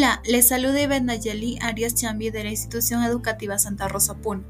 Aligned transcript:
Hola, 0.00 0.22
les 0.24 0.48
saluda 0.48 0.80
Iván 0.80 1.04
Nayeli 1.04 1.58
Arias 1.60 1.94
Chambi 1.94 2.30
de 2.30 2.42
la 2.42 2.48
Institución 2.48 3.04
Educativa 3.04 3.58
Santa 3.58 3.86
Rosa 3.86 4.14
Puno. 4.14 4.44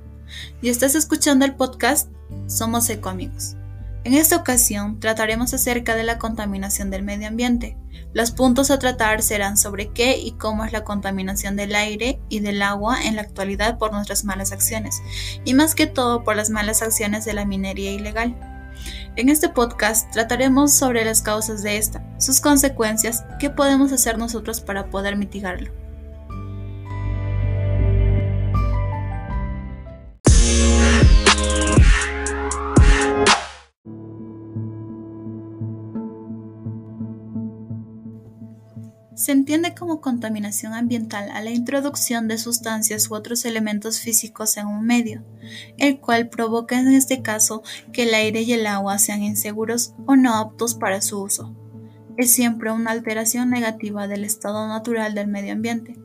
Y 0.63 0.69
estás 0.69 0.95
escuchando 0.95 1.45
el 1.45 1.57
podcast 1.57 2.09
Somos 2.47 2.89
Ecoamigos. 2.89 3.57
En 4.05 4.15
esta 4.15 4.37
ocasión 4.37 5.01
trataremos 5.01 5.53
acerca 5.53 5.97
de 5.97 6.05
la 6.05 6.19
contaminación 6.19 6.93
del 6.93 7.03
medio 7.03 7.27
ambiente. 7.27 7.77
Los 8.13 8.31
puntos 8.31 8.71
a 8.71 8.79
tratar 8.79 9.23
serán 9.23 9.57
sobre 9.57 9.89
qué 9.89 10.19
y 10.19 10.35
cómo 10.39 10.65
es 10.65 10.71
la 10.71 10.85
contaminación 10.85 11.57
del 11.57 11.75
aire 11.75 12.21
y 12.29 12.39
del 12.39 12.63
agua 12.63 13.03
en 13.03 13.17
la 13.17 13.23
actualidad 13.23 13.77
por 13.77 13.91
nuestras 13.91 14.25
malas 14.25 14.53
acciones, 14.53 15.03
y 15.45 15.55
más 15.55 15.75
que 15.75 15.89
todo 15.89 16.23
por 16.23 16.37
las 16.37 16.51
malas 16.51 16.81
acciones 16.81 17.25
de 17.25 17.35
la 17.35 17.45
minería 17.45 17.91
ilegal. 17.91 18.60
En 19.17 19.29
este 19.29 19.49
podcast 19.49 20.11
trataremos 20.13 20.73
sobre 20.73 21.05
las 21.05 21.23
causas 21.23 21.63
de 21.63 21.77
esta, 21.77 22.05
sus 22.19 22.41
consecuencias, 22.41 23.25
qué 23.39 23.51
podemos 23.51 23.93
hacer 23.93 24.19
nosotros 24.19 24.61
para 24.61 24.91
poder 24.91 25.17
mitigarlo. 25.17 25.73
Se 39.21 39.33
entiende 39.33 39.75
como 39.75 40.01
contaminación 40.01 40.73
ambiental 40.73 41.31
a 41.31 41.43
la 41.43 41.51
introducción 41.51 42.27
de 42.27 42.39
sustancias 42.39 43.11
u 43.11 43.15
otros 43.15 43.45
elementos 43.45 44.01
físicos 44.01 44.57
en 44.57 44.67
un 44.67 44.87
medio, 44.87 45.23
el 45.79 46.01
cual 46.01 46.29
provoca 46.29 46.79
en 46.79 46.89
este 46.89 47.23
caso 47.23 47.63
que 47.93 48.05
el 48.05 48.15
aire 48.15 48.43
y 48.43 48.53
el 48.53 48.67
agua 48.67 48.99
sean 48.99 49.23
inseguros 49.23 49.95
o 50.07 50.17
no 50.17 50.37
aptos 50.37 50.75
para 50.75 51.01
su 51.01 51.23
uso. 51.23 51.55
Es 52.17 52.33
siempre 52.33 52.71
una 52.71 52.91
alteración 52.91 53.51
negativa 53.51 54.07
del 54.07 54.25
estado 54.25 54.69
natural 54.69 55.15
del 55.15 55.29
medio 55.29 55.53
ambiente 55.53 55.99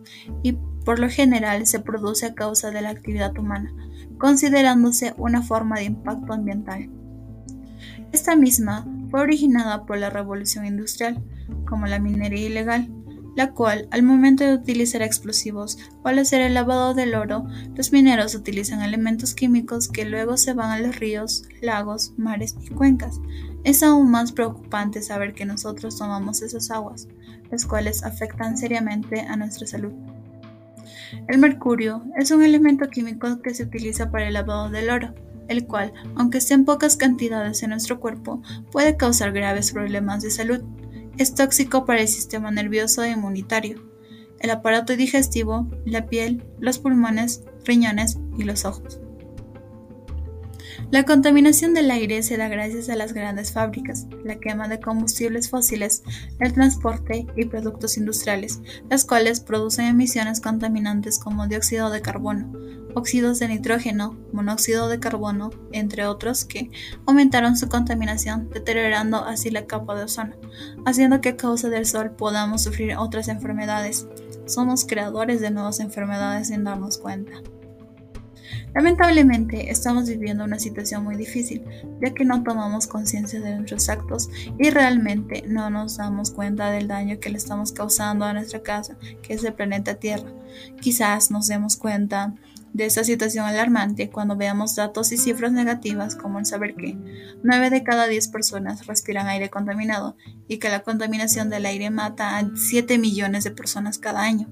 y 0.43 0.53
por 0.85 0.99
lo 0.99 1.09
general 1.09 1.65
se 1.67 1.79
produce 1.79 2.27
a 2.27 2.35
causa 2.35 2.71
de 2.71 2.81
la 2.81 2.91
actividad 2.91 3.37
humana, 3.37 3.73
considerándose 4.17 5.13
una 5.17 5.41
forma 5.41 5.77
de 5.77 5.85
impacto 5.85 6.31
ambiental. 6.31 6.89
Esta 8.11 8.35
misma 8.35 8.87
fue 9.09 9.21
originada 9.21 9.85
por 9.85 9.97
la 9.97 10.09
revolución 10.09 10.65
industrial, 10.65 11.21
como 11.67 11.87
la 11.87 11.99
minería 11.99 12.47
ilegal, 12.47 12.87
la 13.35 13.51
cual, 13.51 13.87
al 13.91 14.03
momento 14.03 14.43
de 14.43 14.55
utilizar 14.55 15.01
explosivos 15.01 15.77
o 16.03 16.07
al 16.07 16.19
hacer 16.19 16.41
el 16.41 16.53
lavado 16.53 16.93
del 16.93 17.15
oro, 17.15 17.45
los 17.75 17.91
mineros 17.91 18.33
utilizan 18.33 18.81
elementos 18.81 19.35
químicos 19.35 19.89
que 19.89 20.05
luego 20.05 20.37
se 20.37 20.53
van 20.53 20.71
a 20.71 20.79
los 20.79 20.97
ríos, 20.97 21.43
lagos, 21.61 22.13
mares 22.17 22.55
y 22.63 22.69
cuencas. 22.69 23.19
Es 23.63 23.83
aún 23.83 24.09
más 24.09 24.31
preocupante 24.31 25.01
saber 25.01 25.33
que 25.33 25.45
nosotros 25.45 25.97
tomamos 25.97 26.41
esas 26.41 26.71
aguas, 26.71 27.07
las 27.51 27.65
cuales 27.65 28.03
afectan 28.03 28.57
seriamente 28.57 29.21
a 29.21 29.35
nuestra 29.35 29.67
salud. 29.67 29.91
El 31.27 31.37
mercurio 31.37 32.03
es 32.17 32.31
un 32.31 32.43
elemento 32.43 32.89
químico 32.89 33.41
que 33.41 33.53
se 33.53 33.63
utiliza 33.63 34.11
para 34.11 34.27
el 34.27 34.33
lavado 34.33 34.69
del 34.69 34.89
oro, 34.89 35.13
el 35.47 35.65
cual, 35.65 35.93
aunque 36.15 36.39
esté 36.39 36.53
en 36.53 36.65
pocas 36.65 36.97
cantidades 36.97 37.63
en 37.63 37.71
nuestro 37.71 37.99
cuerpo, 37.99 38.41
puede 38.71 38.97
causar 38.97 39.31
graves 39.31 39.71
problemas 39.71 40.23
de 40.23 40.31
salud. 40.31 40.61
Es 41.17 41.33
tóxico 41.33 41.85
para 41.85 42.01
el 42.01 42.07
sistema 42.07 42.51
nervioso 42.51 43.03
e 43.03 43.11
inmunitario, 43.11 43.81
el 44.39 44.49
aparato 44.49 44.95
digestivo, 44.95 45.67
la 45.85 46.07
piel, 46.07 46.43
los 46.59 46.77
pulmones, 46.79 47.43
riñones 47.63 48.19
y 48.37 48.43
los 48.43 48.65
ojos. 48.65 48.99
La 50.91 51.03
contaminación 51.03 51.73
del 51.73 51.89
aire 51.89 52.21
se 52.21 52.37
da 52.37 52.47
gracias 52.47 52.89
a 52.89 52.95
las 52.95 53.11
grandes 53.11 53.51
fábricas, 53.51 54.05
la 54.23 54.35
quema 54.35 54.67
de 54.67 54.79
combustibles 54.79 55.49
fósiles, 55.49 56.03
el 56.39 56.53
transporte 56.53 57.25
y 57.35 57.45
productos 57.45 57.97
industriales, 57.97 58.61
las 58.89 59.03
cuales 59.03 59.39
producen 59.39 59.87
emisiones 59.87 60.39
contaminantes 60.41 61.17
como 61.17 61.47
dióxido 61.47 61.89
de 61.89 62.01
carbono, 62.01 62.53
óxidos 62.93 63.39
de 63.39 63.47
nitrógeno, 63.47 64.15
monóxido 64.31 64.87
de 64.87 64.99
carbono, 64.99 65.49
entre 65.71 66.05
otros, 66.05 66.45
que 66.45 66.69
aumentaron 67.07 67.57
su 67.57 67.67
contaminación, 67.67 68.49
deteriorando 68.51 69.17
así 69.25 69.49
la 69.49 69.65
capa 69.65 69.95
de 69.95 70.03
ozono, 70.03 70.35
haciendo 70.85 71.19
que 71.19 71.29
a 71.29 71.37
causa 71.37 71.69
del 71.69 71.87
sol 71.87 72.11
podamos 72.11 72.61
sufrir 72.61 72.95
otras 72.95 73.27
enfermedades. 73.27 74.07
Somos 74.45 74.85
creadores 74.85 75.41
de 75.41 75.49
nuevas 75.49 75.79
enfermedades 75.79 76.49
sin 76.49 76.63
darnos 76.63 76.99
cuenta. 76.99 77.33
Lamentablemente 78.75 79.71
estamos 79.71 80.09
viviendo 80.09 80.43
una 80.43 80.59
situación 80.59 81.05
muy 81.05 81.15
difícil, 81.15 81.63
ya 82.01 82.13
que 82.13 82.25
no 82.25 82.43
tomamos 82.43 82.87
conciencia 82.87 83.39
de 83.39 83.55
nuestros 83.55 83.87
actos 83.87 84.29
y 84.59 84.69
realmente 84.69 85.45
no 85.47 85.69
nos 85.69 85.95
damos 85.95 86.29
cuenta 86.31 86.69
del 86.71 86.89
daño 86.89 87.17
que 87.21 87.29
le 87.29 87.37
estamos 87.37 87.71
causando 87.71 88.25
a 88.25 88.33
nuestra 88.33 88.61
casa, 88.61 88.97
que 89.21 89.33
es 89.33 89.45
el 89.45 89.53
planeta 89.53 89.95
Tierra. 89.95 90.29
Quizás 90.81 91.31
nos 91.31 91.47
demos 91.47 91.77
cuenta 91.77 92.35
de 92.73 92.85
esta 92.85 93.05
situación 93.05 93.45
alarmante 93.45 94.09
cuando 94.09 94.35
veamos 94.35 94.75
datos 94.75 95.13
y 95.13 95.17
cifras 95.17 95.53
negativas 95.53 96.17
como 96.17 96.39
el 96.39 96.45
saber 96.45 96.75
que 96.75 96.97
9 97.43 97.69
de 97.69 97.83
cada 97.83 98.07
10 98.07 98.27
personas 98.27 98.87
respiran 98.87 99.29
aire 99.29 99.49
contaminado 99.49 100.17
y 100.49 100.57
que 100.57 100.67
la 100.67 100.81
contaminación 100.81 101.49
del 101.49 101.65
aire 101.65 101.91
mata 101.91 102.37
a 102.37 102.49
7 102.53 102.97
millones 102.97 103.45
de 103.45 103.51
personas 103.51 103.99
cada 103.99 104.21
año, 104.23 104.49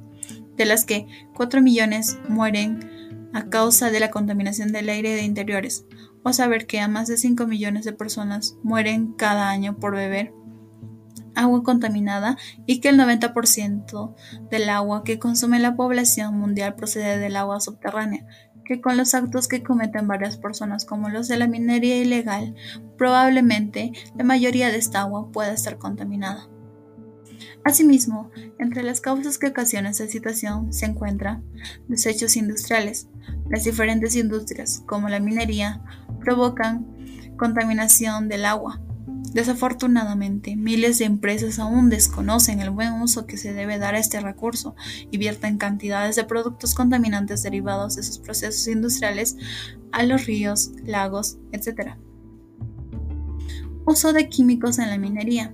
de 0.56 0.64
las 0.64 0.86
que 0.86 1.08
4 1.34 1.62
millones 1.62 2.18
mueren 2.30 2.93
a 3.34 3.50
causa 3.50 3.92
de 3.92 4.00
la 4.00 4.12
contaminación 4.12 4.72
del 4.72 4.90
aire 4.90 5.16
de 5.16 5.24
interiores, 5.24 5.86
o 6.24 6.32
saber 6.32 6.68
que 6.68 6.80
a 6.80 6.88
más 6.88 7.08
de 7.08 7.18
5 7.18 7.48
millones 7.48 7.86
de 7.86 7.94
personas 7.94 8.56
mueren 8.64 9.14
cada 9.14 9.50
año 9.50 9.78
por 9.78 9.96
beber 9.96 10.34
agua 11.36 11.64
contaminada 11.64 12.38
y 12.66 12.80
que 12.80 12.90
el 12.90 13.00
90% 13.00 14.16
del 14.50 14.70
agua 14.70 15.04
que 15.04 15.20
consume 15.20 15.60
la 15.60 15.76
población 15.76 16.38
mundial 16.38 16.76
procede 16.76 17.18
del 17.18 17.36
agua 17.36 17.60
subterránea, 17.60 18.26
que 18.66 18.82
con 18.82 18.98
los 18.98 19.14
actos 19.14 19.48
que 19.48 19.64
cometen 19.64 20.08
varias 20.08 20.38
personas 20.38 20.86
como 20.86 21.10
los 21.10 21.28
de 21.28 21.38
la 21.38 21.48
minería 21.48 21.98
ilegal, 21.98 22.56
probablemente 22.98 23.92
la 24.16 24.24
mayoría 24.24 24.70
de 24.70 24.78
esta 24.78 25.02
agua 25.02 25.32
pueda 25.32 25.54
estar 25.54 25.78
contaminada. 25.78 26.48
Asimismo, 27.66 28.30
entre 28.60 28.84
las 28.84 29.00
causas 29.00 29.38
que 29.38 29.48
ocasionan 29.48 29.92
esta 29.92 30.08
situación 30.08 30.74
se 30.74 30.86
encuentran 30.86 31.46
desechos 31.88 32.36
industriales. 32.36 33.08
Las 33.50 33.64
diferentes 33.64 34.16
industrias, 34.16 34.84
como 34.86 35.08
la 35.08 35.20
minería, 35.20 35.82
provocan 36.20 36.86
contaminación 37.38 38.28
del 38.28 38.46
agua. 38.46 38.82
Desafortunadamente, 39.34 40.56
miles 40.56 41.00
de 41.00 41.06
empresas 41.06 41.58
aún 41.58 41.90
desconocen 41.90 42.60
el 42.60 42.70
buen 42.70 43.02
uso 43.02 43.26
que 43.26 43.38
se 43.38 43.54
debe 43.54 43.80
dar 43.80 43.96
a 43.96 44.00
este 44.00 44.20
recurso 44.20 44.76
y 45.10 45.18
vierten 45.18 45.58
cantidades 45.58 46.16
de 46.18 46.26
productos 46.26 46.76
contaminantes 46.76 47.42
derivados 47.42 47.96
de 47.96 48.04
sus 48.04 48.20
procesos 48.20 48.68
industriales 48.68 49.38
a 49.92 50.04
los 50.04 50.26
ríos, 50.26 50.72
lagos, 50.84 51.38
etc. 51.52 51.96
Uso 53.86 54.14
de 54.14 54.30
químicos 54.30 54.78
en 54.78 54.90
la 54.90 54.98
minería. 54.98 55.54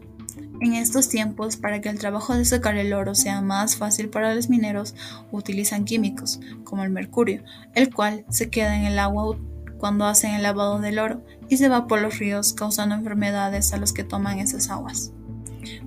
En 0.62 0.74
estos 0.74 1.08
tiempos, 1.08 1.56
para 1.56 1.80
que 1.80 1.90
el 1.90 2.00
trabajo 2.00 2.36
de 2.36 2.44
sacar 2.44 2.76
el 2.76 2.94
oro 2.94 3.16
sea 3.16 3.42
más 3.42 3.78
fácil 3.78 4.10
para 4.10 4.36
los 4.36 4.50
mineros, 4.50 4.94
utilizan 5.32 5.86
químicos, 5.86 6.42
como 6.66 6.84
el 6.84 6.90
mercurio, 6.90 7.44
el 7.76 7.94
cual 7.94 8.26
se 8.30 8.50
queda 8.50 8.76
en 8.76 8.86
el 8.86 9.00
agua 9.00 9.38
cuando 9.78 10.06
hacen 10.06 10.34
el 10.34 10.44
lavado 10.44 10.80
del 10.80 11.00
oro 11.00 11.24
y 11.48 11.58
se 11.58 11.70
va 11.70 11.88
por 11.88 12.02
los 12.02 12.20
ríos 12.20 12.54
causando 12.54 12.94
enfermedades 12.94 13.74
a 13.74 13.78
los 13.78 13.94
que 13.94 14.04
toman 14.04 14.40
esas 14.40 14.70
aguas. 14.70 15.14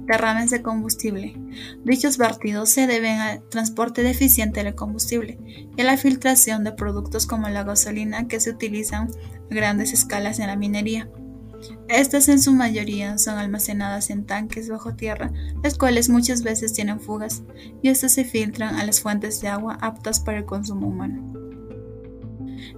Derrames 0.06 0.50
de 0.50 0.62
combustible. 0.62 1.34
Dichos 1.84 2.19
vertidos 2.19 2.71
se 2.71 2.87
deben 2.87 3.21
al 3.21 3.43
transporte 3.49 4.02
deficiente 4.02 4.64
del 4.64 4.75
combustible 4.75 5.38
y 5.76 5.81
a 5.81 5.85
la 5.85 5.96
filtración 5.96 6.64
de 6.64 6.73
productos 6.73 7.26
como 7.26 7.49
la 7.49 7.62
gasolina 7.62 8.26
que 8.26 8.41
se 8.41 8.50
utilizan 8.50 9.08
a 9.08 9.55
grandes 9.55 9.93
escalas 9.93 10.38
en 10.38 10.49
la 10.49 10.56
minería. 10.56 11.08
Estas 11.88 12.29
en 12.29 12.41
su 12.41 12.53
mayoría 12.53 13.19
son 13.19 13.38
almacenadas 13.38 14.11
en 14.11 14.25
tanques 14.25 14.69
bajo 14.69 14.94
tierra, 14.94 15.32
las 15.62 15.76
cuales 15.76 16.09
muchas 16.09 16.43
veces 16.43 16.73
tienen 16.73 17.00
fugas, 17.00 17.43
y 17.82 17.88
estas 17.88 18.12
se 18.12 18.25
filtran 18.25 18.76
a 18.76 18.85
las 18.85 19.00
fuentes 19.00 19.41
de 19.41 19.49
agua 19.49 19.79
aptas 19.81 20.20
para 20.20 20.38
el 20.38 20.44
consumo 20.44 20.88
humano. 20.88 21.32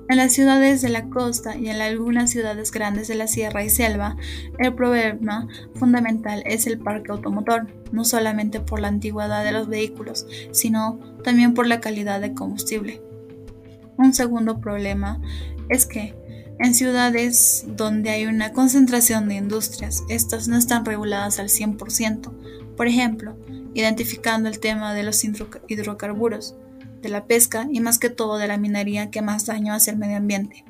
En 0.08 0.16
las 0.18 0.32
ciudades 0.32 0.82
de 0.82 0.90
la 0.90 1.08
costa 1.08 1.56
y 1.56 1.68
en 1.68 1.80
algunas 1.80 2.30
ciudades 2.30 2.70
grandes 2.70 3.08
de 3.08 3.14
la 3.14 3.26
sierra 3.26 3.64
y 3.64 3.70
selva, 3.70 4.16
el 4.58 4.74
problema 4.74 5.48
fundamental 5.74 6.42
es 6.46 6.66
el 6.66 6.78
parque 6.78 7.12
automotor, 7.12 7.66
no 7.90 8.04
solamente 8.04 8.60
por 8.60 8.80
la 8.80 8.88
antigüedad 8.88 9.44
de 9.44 9.52
los 9.52 9.68
vehículos, 9.68 10.26
sino 10.52 10.98
también 11.22 11.54
por 11.54 11.66
la 11.66 11.80
calidad 11.80 12.20
de 12.20 12.34
combustible. 12.34 13.00
Un 13.96 14.12
segundo 14.12 14.60
problema 14.60 15.20
es 15.68 15.86
que 15.86 16.14
en 16.58 16.74
ciudades 16.74 17.64
donde 17.66 18.10
hay 18.10 18.26
una 18.26 18.52
concentración 18.52 19.28
de 19.28 19.36
industrias, 19.36 20.02
estas 20.08 20.48
no 20.48 20.56
están 20.56 20.84
reguladas 20.84 21.38
al 21.38 21.48
100%. 21.48 22.32
Por 22.76 22.86
ejemplo, 22.86 23.36
identificando 23.74 24.48
el 24.48 24.60
tema 24.60 24.94
de 24.94 25.02
los 25.02 25.22
hidrocarburos, 25.24 26.54
de 27.02 27.08
la 27.08 27.26
pesca 27.26 27.66
y 27.70 27.80
más 27.80 27.98
que 27.98 28.10
todo 28.10 28.38
de 28.38 28.48
la 28.48 28.56
minería 28.56 29.10
que 29.10 29.22
más 29.22 29.46
daño 29.46 29.74
hace 29.74 29.90
al 29.90 29.98
medio 29.98 30.16
ambiente. 30.16 30.64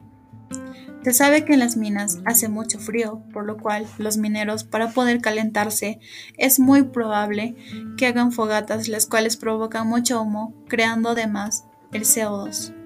Se 1.05 1.13
sabe 1.13 1.45
que 1.45 1.53
en 1.53 1.61
las 1.61 1.77
minas 1.77 2.21
hace 2.25 2.49
mucho 2.49 2.79
frío, 2.79 3.23
por 3.33 3.45
lo 3.45 3.59
cual 3.59 3.87
los 3.99 4.17
mineros 4.17 4.65
para 4.65 4.91
poder 4.91 5.21
calentarse 5.21 6.01
es 6.39 6.59
muy 6.59 6.83
probable 6.83 7.57
que 7.99 8.07
hagan 8.07 8.33
fogatas 8.33 8.89
las 8.89 9.07
cuales 9.07 9.37
provocan 9.37 9.87
mucho 9.87 10.23
humo, 10.23 10.55
creando 10.67 11.11
además 11.11 11.67
el 11.93 12.05
CO2. 12.05 12.84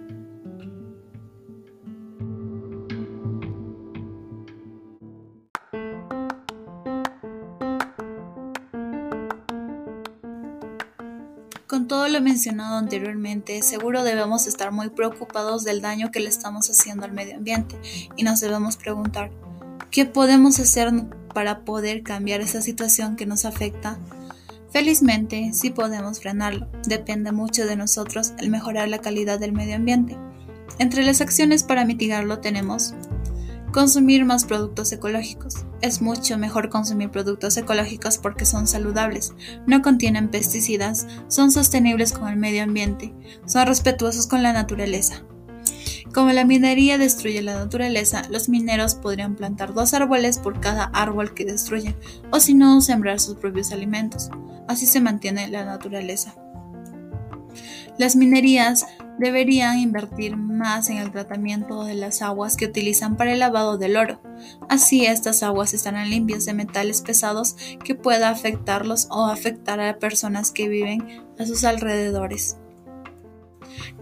Con 11.69 11.87
todo 11.87 12.09
lo 12.09 12.23
mencionado 12.23 12.79
anteriormente, 12.79 13.61
seguro 13.61 14.03
debemos 14.03 14.47
estar 14.47 14.73
muy 14.73 14.89
preocupados 14.89 15.65
del 15.65 15.83
daño 15.83 16.11
que 16.11 16.19
le 16.19 16.31
estamos 16.31 16.71
haciendo 16.71 17.05
al 17.05 17.13
medio 17.13 17.37
ambiente 17.37 17.79
y 18.17 18.23
nos 18.23 18.41
debemos 18.41 18.79
preguntar, 18.79 19.31
¿qué 19.91 20.07
podemos 20.07 20.59
hacer 20.61 20.91
para 21.35 21.67
poder 21.67 22.03
cambiar 22.03 22.41
esa 22.41 22.63
situación 22.63 23.17
que 23.17 23.27
nos 23.27 23.45
afecta? 23.45 23.99
Felizmente, 24.71 25.51
sí 25.53 25.69
podemos 25.69 26.21
frenarlo. 26.21 26.69
Depende 26.87 27.33
mucho 27.33 27.67
de 27.67 27.77
nosotros 27.77 28.33
el 28.39 28.49
mejorar 28.49 28.89
la 28.89 29.03
calidad 29.03 29.39
del 29.39 29.53
medio 29.53 29.77
ambiente. 29.77 30.17
Entre 30.79 31.05
las 31.05 31.21
acciones 31.21 31.65
para 31.65 31.85
mitigarlo 31.85 32.39
tenemos 32.39 32.95
Consumir 33.73 34.25
más 34.25 34.47
productos 34.47 34.91
ecológicos. 34.93 35.67
Es 35.81 36.03
mucho 36.03 36.39
mejor 36.39 36.71
consumir 36.71 37.11
productos 37.11 37.57
ecológicos 37.57 38.19
porque 38.19 38.45
son 38.45 38.67
saludables, 38.67 39.33
no 39.67 39.81
contienen 39.81 40.29
pesticidas, 40.29 41.07
son 41.29 41.53
sostenibles 41.53 42.13
con 42.13 42.29
el 42.29 42.37
medio 42.37 42.65
ambiente, 42.65 43.15
son 43.47 43.67
respetuosos 43.67 44.27
con 44.27 44.43
la 44.43 44.53
naturaleza. 44.53 45.23
Como 46.13 46.33
la 46.33 46.45
minería 46.45 46.99
destruye 46.99 47.43
la 47.43 47.55
naturaleza, 47.55 48.23
los 48.31 48.49
mineros 48.49 48.95
podrían 48.97 49.37
plantar 49.37 49.73
dos 49.75 49.95
árboles 49.95 50.39
por 50.39 50.59
cada 50.59 50.85
árbol 50.87 51.35
que 51.35 51.45
destruyen, 51.45 51.95
o 52.33 52.41
si 52.41 52.55
no, 52.55 52.81
sembrar 52.81 53.21
sus 53.21 53.37
propios 53.37 53.71
alimentos. 53.71 54.31
Así 54.67 54.87
se 54.87 55.01
mantiene 55.01 55.49
la 55.49 55.65
naturaleza. 55.65 56.35
Las 57.99 58.17
minerías 58.17 58.87
deberían 59.19 59.79
invertir 59.79 60.37
más 60.37 60.89
en 60.91 60.99
el 60.99 61.11
tratamiento 61.11 61.85
de 61.85 61.95
las 61.95 62.23
aguas 62.23 62.57
que 62.57 62.67
utilizan 62.67 63.17
para 63.17 63.33
el 63.33 63.41
lavado 63.41 63.79
del 63.79 63.97
oro. 63.97 64.21
Así 64.69 65.05
estas 65.05 65.43
aguas 65.43 65.75
estarán 65.75 66.11
limpias 66.11 66.45
de 66.45 66.55
metales 66.55 67.03
pesados 67.03 67.57
que 67.85 67.95
pueda 67.95 68.31
afectarlos 68.31 69.09
o 69.11 69.27
afectar 69.27 69.81
a 69.81 69.99
personas 69.99 70.53
que 70.53 70.69
viven 70.69 71.25
a 71.39 71.47
sus 71.47 71.65
alrededores. 71.65 72.57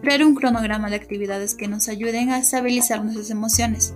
Crear 0.01 0.23
un 0.25 0.35
cronograma 0.35 0.91
de 0.91 0.97
actividades 0.97 1.55
que 1.55 1.69
nos 1.69 1.89
ayuden 1.89 2.31
a 2.31 2.39
estabilizar 2.39 3.03
nuestras 3.03 3.31
emociones. 3.31 3.95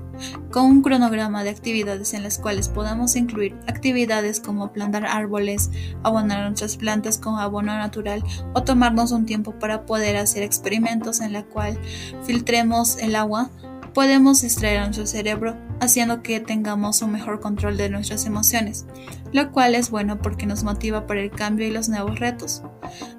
Con 0.51 0.67
un 0.67 0.83
cronograma 0.83 1.45
de 1.45 1.51
actividades 1.51 2.15
en 2.15 2.23
las 2.23 2.39
cuales 2.39 2.69
podamos 2.69 3.17
incluir 3.17 3.57
actividades 3.67 4.41
como 4.41 4.73
plantar 4.73 5.07
árboles, 5.07 5.71
abonar 6.03 6.47
nuestras 6.47 6.77
plantas 6.77 7.19
con 7.19 7.39
abono 7.39 7.77
natural 7.77 8.23
o 8.55 8.63
tomarnos 8.63 9.13
un 9.13 9.27
tiempo 9.27 9.53
para 9.59 9.87
poder 9.87 10.17
hacer 10.17 10.43
experimentos 10.43 11.21
en 11.21 11.33
la 11.33 11.45
cual 11.45 11.79
filtremos 12.25 12.99
el 12.99 13.17
agua, 13.17 13.51
podemos 13.93 14.45
extraer 14.45 14.79
a 14.79 14.85
nuestro 14.85 15.07
cerebro 15.07 15.57
haciendo 15.81 16.23
que 16.23 16.41
tengamos 16.41 17.03
un 17.03 17.13
mejor 17.13 17.41
control 17.41 17.77
de 17.77 17.91
nuestras 17.91 18.27
emociones, 18.27 18.87
lo 19.33 19.51
cual 19.53 19.75
es 19.75 19.91
bueno 19.91 20.19
porque 20.21 20.47
nos 20.47 20.63
motiva 20.63 21.07
para 21.07 21.23
el 21.23 21.31
cambio 21.31 21.67
y 21.67 21.71
los 21.71 21.89
nuevos 21.89 22.19
retos. 22.19 22.63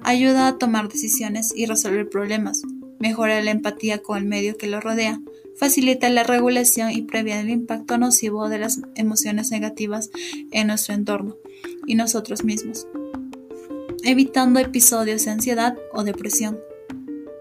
Ayuda 0.02 0.48
a 0.48 0.58
tomar 0.58 0.88
decisiones 0.88 1.52
y 1.54 1.66
resolver 1.66 2.08
problemas, 2.08 2.62
mejora 2.98 3.40
la 3.42 3.50
empatía 3.50 4.02
con 4.02 4.18
el 4.18 4.24
medio 4.24 4.56
que 4.56 4.68
lo 4.68 4.80
rodea, 4.80 5.20
facilita 5.56 6.08
la 6.10 6.22
regulación 6.22 6.90
y 6.90 7.02
previene 7.02 7.40
el 7.42 7.50
impacto 7.50 7.98
nocivo 7.98 8.48
de 8.48 8.58
las 8.58 8.80
emociones 8.94 9.50
negativas 9.50 10.10
en 10.50 10.68
nuestro 10.68 10.94
entorno 10.94 11.36
y 11.86 11.94
nosotros 11.94 12.44
mismos, 12.44 12.86
evitando 14.04 14.60
episodios 14.60 15.24
de 15.24 15.30
ansiedad 15.30 15.76
o 15.92 16.04
depresión 16.04 16.58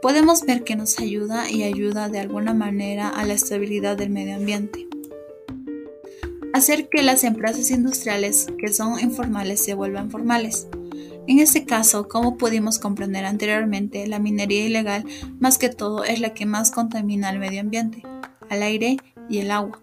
podemos 0.01 0.45
ver 0.45 0.63
que 0.63 0.75
nos 0.75 0.99
ayuda 0.99 1.49
y 1.49 1.63
ayuda 1.63 2.09
de 2.09 2.19
alguna 2.19 2.53
manera 2.53 3.07
a 3.07 3.23
la 3.23 3.33
estabilidad 3.33 3.95
del 3.95 4.09
medio 4.09 4.35
ambiente. 4.35 4.87
Hacer 6.53 6.89
que 6.89 7.03
las 7.03 7.23
empresas 7.23 7.71
industriales 7.71 8.47
que 8.57 8.73
son 8.73 8.99
informales 8.99 9.63
se 9.63 9.73
vuelvan 9.73 10.09
formales. 10.09 10.67
En 11.31 11.39
este 11.39 11.63
caso, 11.63 12.09
como 12.09 12.35
pudimos 12.35 12.77
comprender 12.77 13.23
anteriormente, 13.23 14.05
la 14.05 14.19
minería 14.19 14.65
ilegal 14.65 15.05
más 15.39 15.57
que 15.57 15.69
todo 15.69 16.03
es 16.03 16.19
la 16.19 16.33
que 16.33 16.45
más 16.45 16.71
contamina 16.71 17.29
al 17.29 17.39
medio 17.39 17.61
ambiente, 17.61 18.03
al 18.49 18.61
aire 18.63 18.97
y 19.29 19.37
el 19.37 19.49
agua. 19.49 19.79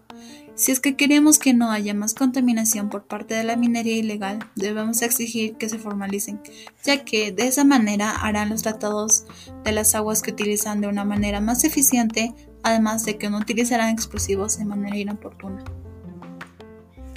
Si 0.53 0.71
es 0.71 0.79
que 0.79 0.95
queremos 0.95 1.39
que 1.39 1.55
no 1.55 1.71
haya 1.71 1.95
más 1.95 2.13
contaminación 2.13 2.89
por 2.89 3.05
parte 3.05 3.33
de 3.33 3.43
la 3.43 3.55
minería 3.55 3.97
ilegal, 3.97 4.37
debemos 4.55 5.01
exigir 5.01 5.55
que 5.55 5.69
se 5.69 5.79
formalicen, 5.79 6.39
ya 6.83 7.03
que 7.03 7.31
de 7.31 7.47
esa 7.47 7.63
manera 7.63 8.11
harán 8.11 8.49
los 8.49 8.61
tratados 8.61 9.25
de 9.63 9.71
las 9.71 9.95
aguas 9.95 10.21
que 10.21 10.29
utilizan 10.29 10.81
de 10.81 10.87
una 10.87 11.03
manera 11.03 11.41
más 11.41 11.63
eficiente, 11.63 12.31
además 12.61 13.05
de 13.05 13.17
que 13.17 13.31
no 13.31 13.39
utilizarán 13.39 13.89
explosivos 13.89 14.59
de 14.59 14.65
manera 14.65 14.97
inoportuna. 14.97 15.65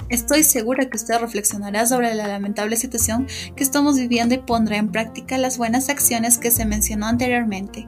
Estoy 0.09 0.43
segura 0.43 0.89
que 0.89 0.97
usted 0.97 1.19
reflexionará 1.19 1.85
sobre 1.85 2.13
la 2.13 2.27
lamentable 2.27 2.75
situación 2.75 3.27
que 3.55 3.63
estamos 3.63 3.95
viviendo 3.95 4.35
y 4.35 4.39
pondrá 4.39 4.77
en 4.77 4.91
práctica 4.91 5.37
las 5.37 5.57
buenas 5.57 5.89
acciones 5.89 6.37
que 6.37 6.51
se 6.51 6.65
mencionó 6.65 7.07
anteriormente. 7.07 7.85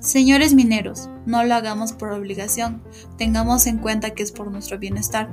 Señores 0.00 0.54
mineros, 0.54 1.10
no 1.26 1.44
lo 1.44 1.54
hagamos 1.54 1.92
por 1.92 2.12
obligación, 2.12 2.82
tengamos 3.18 3.66
en 3.66 3.78
cuenta 3.78 4.10
que 4.10 4.22
es 4.22 4.32
por 4.32 4.50
nuestro 4.50 4.78
bienestar. 4.78 5.28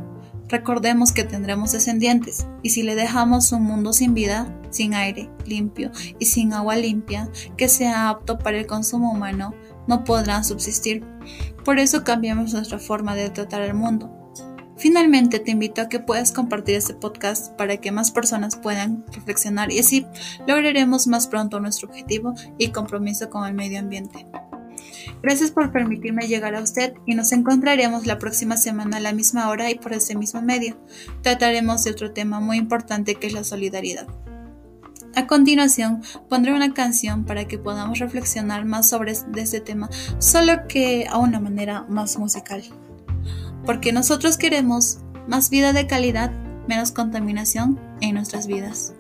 Recordemos 0.48 1.14
que 1.14 1.24
tendremos 1.24 1.72
descendientes, 1.72 2.46
y 2.62 2.72
si 2.72 2.84
le 2.84 2.96
dejamos 2.96 3.52
un 3.54 3.64
mundo 3.64 3.94
sin 3.94 4.14
vida, 4.14 4.54
sin 4.70 4.94
aire 4.94 5.30
limpio 5.46 5.92
y 6.20 6.26
sin 6.26 6.52
agua 6.52 6.76
limpia, 6.76 7.30
que 7.56 7.70
sea 7.70 8.10
apto 8.10 8.38
para 8.38 8.58
el 8.58 8.68
consumo 8.68 9.12
humano, 9.12 9.56
no 9.88 10.04
podrán 10.04 10.44
subsistir. 10.44 11.06
Por 11.64 11.80
eso 11.80 12.04
cambiamos 12.04 12.54
nuestra 12.54 12.80
forma 12.80 13.16
de 13.16 13.30
tratar 13.30 13.62
el 13.62 13.74
mundo 13.74 14.21
Finalmente 14.82 15.38
te 15.38 15.52
invito 15.52 15.80
a 15.80 15.90
que 15.90 16.00
puedas 16.00 16.32
compartir 16.32 16.74
este 16.74 16.96
podcast 16.96 17.56
para 17.56 17.78
que 17.78 17.92
más 17.92 18.10
personas 18.10 18.56
puedan 18.56 19.06
reflexionar 19.12 19.72
y 19.72 19.78
así 19.78 20.08
lograremos 20.48 21.06
más 21.06 21.28
pronto 21.28 21.60
nuestro 21.60 21.88
objetivo 21.88 22.34
y 22.58 22.70
compromiso 22.70 23.30
con 23.30 23.48
el 23.48 23.54
medio 23.54 23.78
ambiente. 23.78 24.26
Gracias 25.22 25.52
por 25.52 25.72
permitirme 25.72 26.28
llegar 26.28 26.56
a 26.56 26.62
usted 26.64 26.96
y 27.06 27.14
nos 27.14 27.32
encontraremos 27.32 28.08
la 28.08 28.18
próxima 28.18 28.58
semana 28.58 28.98
a 28.98 29.02
la 29.02 29.14
misma 29.14 29.50
hora 29.50 29.70
y 29.70 29.76
por 29.76 29.94
este 29.94 30.16
mismo 30.16 30.42
medio. 30.42 30.76
Trataremos 31.22 31.84
de 31.84 31.92
otro 31.92 32.12
tema 32.12 32.40
muy 32.40 32.58
importante 32.58 33.14
que 33.14 33.28
es 33.28 33.34
la 33.34 33.44
solidaridad. 33.44 34.08
A 35.14 35.28
continuación, 35.28 36.02
pondré 36.28 36.54
una 36.54 36.74
canción 36.74 37.26
para 37.26 37.46
que 37.46 37.60
podamos 37.60 38.00
reflexionar 38.00 38.66
más 38.66 38.90
sobre 38.90 39.12
este 39.12 39.60
tema, 39.62 39.92
solo 40.18 40.66
que 40.68 41.06
a 41.08 41.20
una 41.20 41.40
manera 41.40 41.86
más 41.88 42.18
musical 42.18 42.64
porque 43.66 43.92
nosotros 43.92 44.38
queremos 44.38 45.00
más 45.28 45.50
vida 45.50 45.74
de 45.74 45.88
calidad, 45.88 46.32
menos 46.68 46.92
contaminación 46.92 47.80
en 48.02 48.16
nuestras 48.16 48.48
vidas. 48.48 48.94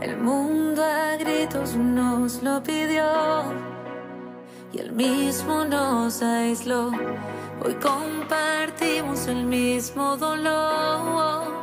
El 0.00 0.16
mundo 0.16 0.71
gritos 1.16 1.74
nos 1.74 2.42
lo 2.42 2.62
pidió 2.62 3.04
y 4.72 4.78
el 4.78 4.92
mismo 4.92 5.64
nos 5.64 6.22
aisló. 6.22 6.90
Hoy 7.64 7.74
compartimos 7.74 9.26
el 9.26 9.44
mismo 9.44 10.16
dolor, 10.16 11.62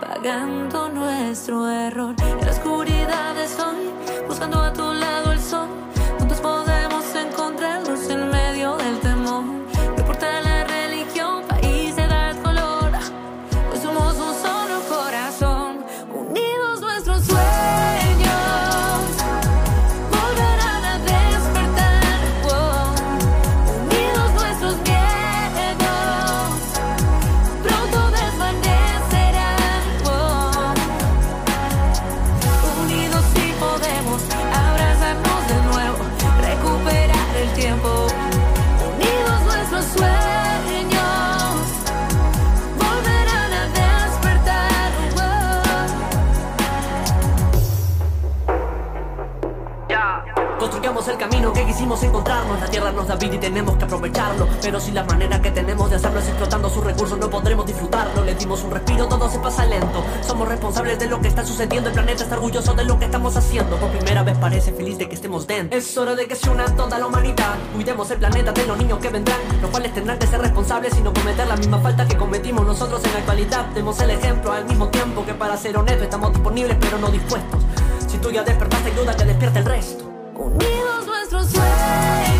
pagando 0.00 0.88
nuestro 0.88 1.68
error. 1.68 2.14
En 2.18 2.44
la 2.44 2.50
oscuridad 2.50 3.38
estoy 3.38 3.90
buscando 4.26 4.60
a 4.60 4.72
tu 4.72 4.92
lado 4.92 5.32
el 5.32 5.40
sol. 5.40 5.81
Pero 54.62 54.78
si 54.78 54.92
la 54.92 55.02
manera 55.02 55.42
que 55.42 55.50
tenemos 55.50 55.90
de 55.90 55.96
hacerlo 55.96 56.20
es 56.20 56.28
explotando 56.28 56.70
sus 56.70 56.84
recursos, 56.84 57.18
no 57.18 57.28
podremos 57.28 57.66
disfrutarlo. 57.66 58.24
Le 58.24 58.36
dimos 58.36 58.62
un 58.62 58.70
respiro, 58.70 59.08
todo 59.08 59.28
se 59.28 59.40
pasa 59.40 59.66
lento. 59.66 60.04
Somos 60.24 60.46
responsables 60.46 61.00
de 61.00 61.06
lo 61.06 61.20
que 61.20 61.26
está 61.26 61.44
sucediendo. 61.44 61.88
El 61.88 61.94
planeta 61.94 62.22
está 62.22 62.36
orgulloso 62.36 62.72
de 62.72 62.84
lo 62.84 62.96
que 62.96 63.06
estamos 63.06 63.36
haciendo. 63.36 63.76
Por 63.76 63.90
primera 63.90 64.22
vez 64.22 64.38
parece 64.38 64.72
feliz 64.72 64.98
de 64.98 65.08
que 65.08 65.16
estemos 65.16 65.48
dentro. 65.48 65.76
Es 65.76 65.96
hora 65.98 66.14
de 66.14 66.28
que 66.28 66.36
se 66.36 66.48
una 66.48 66.66
toda 66.76 66.96
la 67.00 67.08
humanidad. 67.08 67.56
Cuidemos 67.74 68.08
el 68.12 68.18
planeta 68.18 68.52
de 68.52 68.64
los 68.64 68.78
niños 68.78 69.00
que 69.00 69.08
vendrán, 69.08 69.38
los 69.60 69.70
cuales 69.70 69.92
tendrán 69.94 70.18
que 70.18 70.28
ser 70.28 70.40
responsables 70.40 70.96
y 70.96 71.02
no 71.02 71.12
cometer 71.12 71.48
la 71.48 71.56
misma 71.56 71.78
falta 71.80 72.06
que 72.06 72.16
cometimos 72.16 72.64
nosotros 72.64 73.02
en 73.04 73.12
la 73.14 73.18
actualidad. 73.18 73.66
Demos 73.74 74.00
el 74.00 74.10
ejemplo 74.10 74.52
al 74.52 74.64
mismo 74.66 74.88
tiempo 74.88 75.26
que 75.26 75.34
para 75.34 75.56
ser 75.56 75.76
honesto 75.76 76.04
estamos 76.04 76.32
disponibles 76.32 76.76
pero 76.80 76.98
no 76.98 77.08
dispuestos. 77.08 77.60
Si 78.06 78.16
tú 78.18 78.30
ya 78.30 78.44
despertaste, 78.44 78.92
ayuda 78.92 79.16
que 79.16 79.24
despierte 79.24 79.58
el 79.58 79.64
resto. 79.64 80.04
Unidos 80.36 81.06
nuestros 81.06 81.48
sueños 81.48 82.31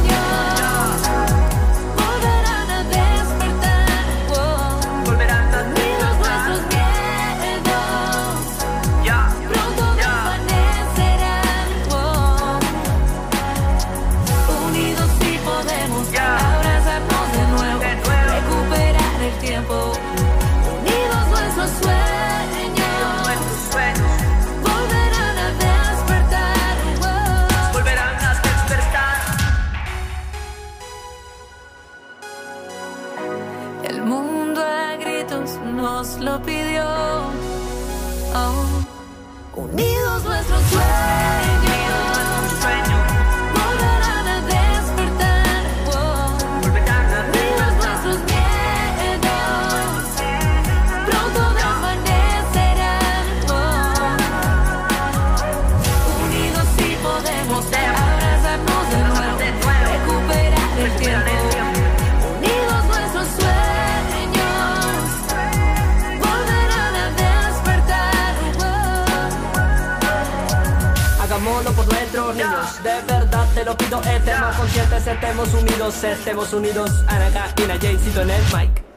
Por 71.64 71.86
nuestros 71.86 72.34
niños, 72.34 72.82
de 72.82 73.02
verdad 73.06 73.46
te 73.54 73.64
lo 73.64 73.76
pido, 73.76 74.02
estemos 74.02 74.56
conscientes, 74.56 75.06
estemos 75.06 75.54
unidos, 75.54 76.02
estemos 76.02 76.52
unidos. 76.52 76.90
Anaga 77.06 77.54
y 77.56 77.62
Jaycito 77.62 78.22
en 78.22 78.30
el 78.30 78.42
mic. 78.52 78.91